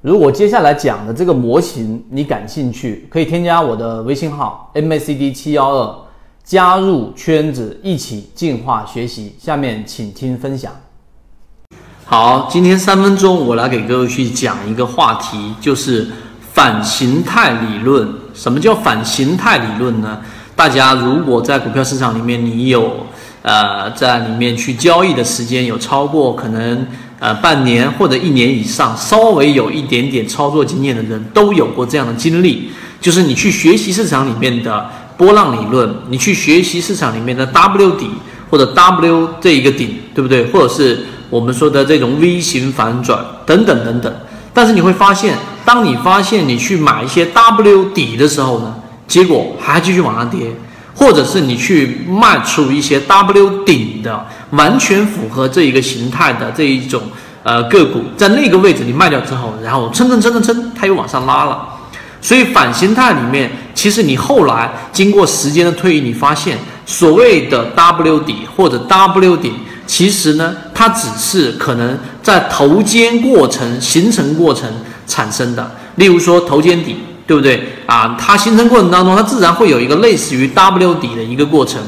[0.00, 5.96] 如果接下来讲的这个模型你感兴趣，可以添加我的微信号 MACD 七幺二，
[6.44, 9.34] 加入圈子一起进化学习。
[9.40, 10.72] 下面请听分享。
[12.04, 16.06] 好，今天三分钟我来给各位去讲一个话题，就是
[16.52, 18.08] 反形态理论。
[18.32, 20.20] 什么叫反形态理论呢？
[20.58, 23.06] 大家如果在股票市场里面，你有
[23.42, 26.84] 呃在里面去交易的时间有超过可能
[27.20, 38.10] 呃半年或者一年以上，稍微有一点点操作经验的人都有过这样的经历，就是你去学习市场里面的波浪理论，你去学习市场里面的 W 底
[38.50, 40.44] 或者 W 这一个顶，对不对？
[40.46, 44.12] 或者是我们说的这种 V 型反转等等等等，
[44.52, 48.74] 但是你会发现，当你发现你去买一些 W 底的时候呢，
[49.08, 50.54] 结果还继续往上跌，
[50.94, 57.02] 或者是你去卖出一些 W 顶的，完全符合这一个形态的这一种
[57.42, 61.66] 呃个股，在那个位置你卖掉之后，然后蹭蹭蹭蹭蹭，它又往上拉了。
[62.20, 69.54] 所以反形态里面，其实你后来经过时间的推移，你发现所谓的 W 底或者 W 顶。
[69.86, 74.70] 其实呢，它只是可能在头肩过程形成过程
[75.06, 75.74] 产生的。
[75.94, 76.96] 例如说头肩底，
[77.28, 78.16] 对不对啊？
[78.18, 81.80] 它形成过程当中，它自然会有一个类似于 W 底的一个过程。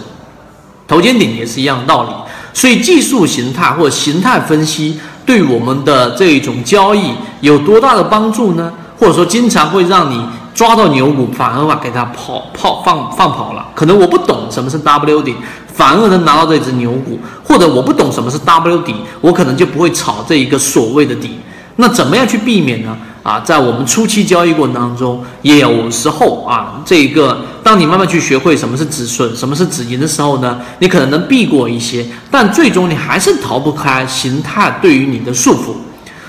[0.86, 2.10] 头肩顶也是一样的道理。
[2.52, 8.70] 所以技术形态或者形态分析对我们的这种交易有多大的帮助呢？
[8.98, 10.22] 或者说经常会让你
[10.54, 13.66] 抓到牛股，反而把给它跑跑放放跑了。
[13.74, 15.34] 可能我不懂什么是 W 底。
[15.72, 21.38] 反而能拿到这只牛股，或者我不懂什么是 W 底，我可能就不会炒这一个所谓的底。
[21.80, 22.96] 那怎么样去避免呢？
[23.22, 35.74] 啊，在我们初期交易过程当中，也有时候啊，这个当你慢慢去学会什么是止损，什么是止盈的时候呢，你可能能避过一些，但最终你还是逃不开形态对于你的束缚。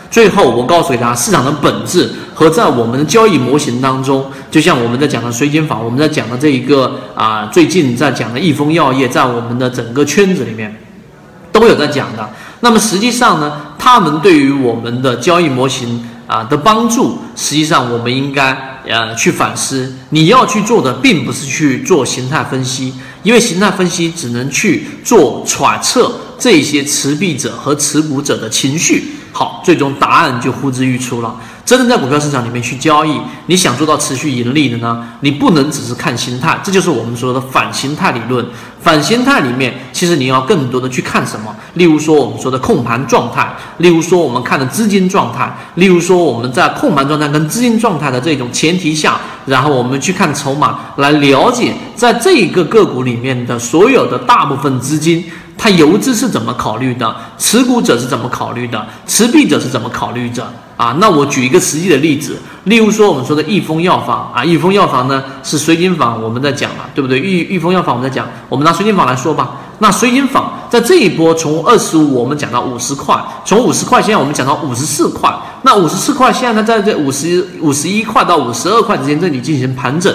[0.10, 10.75] 最后，我告诉大家，市场的本质和在我们的交易模型当中，就像我们在讲的水晶法，我们在讲的这一个啊，最近在讲的益丰药业，在我们的整个圈子里面
[11.54, 12.30] 都有在讲的。
[12.62, 19.94] 那么实际上呢，他们对于我们的交易模型啊的帮助，实际上我们应该呃去反思。
[20.10, 29.16] 你要去做的，并不是去做形态分析，因为形态分析只能去做揣测这些持币者和持股者的情绪。
[29.34, 31.36] 好，最终答案就呼之欲出了。
[31.72, 35.08] 真的在股票市场里面去交易，你想做到持续盈利的呢？
[35.22, 38.46] 你不能只是看心态，这就是我们说的反形态理论。
[38.82, 41.56] 反形态里面，其实你要更多的去看什么？
[41.76, 55.24] 例如说我们说的控盘状态，例如说我们看的资金状态，例如说我们在控盘状态跟资金状态的这种前提下，然后我们去看筹码，来了解在这一个个股里面的所有的大部分资金。
[55.58, 57.16] 它游资是怎么考虑的？
[57.38, 58.84] 持股者是怎么考虑的？
[59.06, 60.52] 持币者是怎么考虑的？
[60.81, 67.19] 啊，那我举一个实际的例子，例如说我们说的益丰药房啊，益丰药房呢是水井坊我们在讲了，对不对？
[67.19, 69.52] 益益丰药房我们在讲，我们拿水井坊来说吧。
[69.78, 73.16] 那水井坊在这一波从二十五我们讲到五十块，
[73.46, 75.31] 从五十块现在我们讲到五十四块，
[75.62, 80.12] 那五十四块现在它在这五十五十一块到五十二块之间这里进行盘整。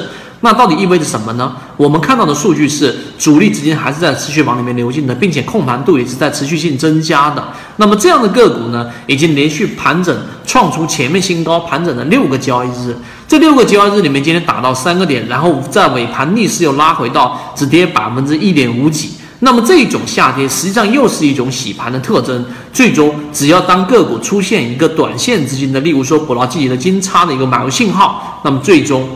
[0.47, 1.57] 那到底意味着什么呢？
[1.77, 7.43] 我们看到的数据是主力资金还是在持续往里面流进的，并且控盘度也是在持续性增加的。
[7.79, 12.97] 那么这样的个股呢，已经连续盘整创出前面新高，盘整了六个交易日。
[13.27, 19.15] 这六个交易日里面，今天打到三个点，然后在尾盘逆势又拉回到只跌百分之一点五几。
[19.41, 22.45] 那么这种下跌实际上又是一种洗盘的特征。
[22.73, 29.09] 最终，只要当个股出现一个短线资金的，例如说捕捞季节的金叉的一个买入信号，那么最终。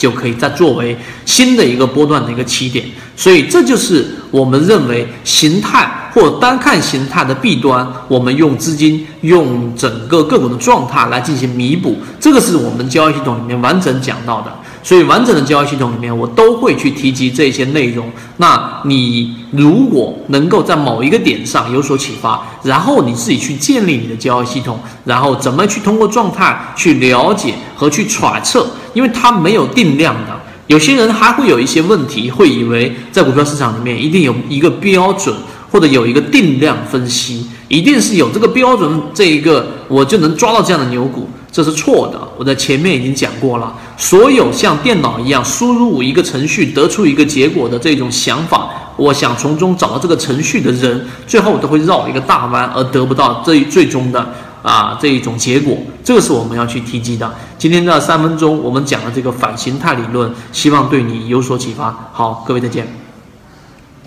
[0.00, 0.96] 就可以再作为
[1.26, 2.82] 新的一个波段的一个起点，
[3.14, 14.50] 所以这就是我们认为形态或单看形态的弊端，我们用资金用整个个股的状态来进行弥补，这个是我们交易系统里面完整讲到的。
[14.82, 18.10] 所以完整的交易系统里面，我都会去提及这些内容。
[18.38, 30.40] 那你如果能够在某一个点上有所启发，然后你自己去建立你的交易系统，然后怎么去通过状态去了解和去揣测，因为它没有定量的。
[30.66, 35.34] 有些人还会有一些问题，会以为在股票市场里面一定有一个标准，
[35.70, 41.28] 或者有一个定量分析，一定是有这个标准，这一个我就能抓到这样的牛股。
[41.52, 43.74] 这是错的，我在前面已经讲过了。
[43.96, 54.24] 所有像电脑一样输入一个程序得出一个结果的这种想法，我想从中找到这个程序的人，最后都会绕一个大弯，而得不到这最终的
[54.62, 55.76] 啊这一种结果。
[56.04, 57.28] 这个是我们要去提及的。
[57.58, 62.10] 今天的三分钟，我们讲的这个反形态理论，希望对你有所启发。
[62.12, 62.86] 好，各位再见。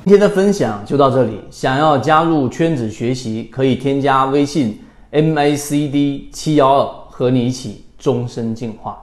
[0.05, 1.39] 今天的分享就到这里。
[1.51, 4.79] 想要加入圈子学习，可以添加微信
[5.11, 7.02] MACD 七幺二。
[7.15, 9.02] 和你一起终身进化。